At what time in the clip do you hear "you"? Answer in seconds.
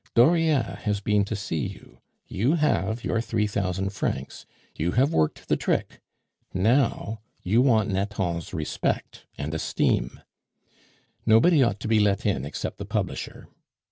1.67-1.99, 2.25-2.55, 4.75-4.93, 7.43-7.61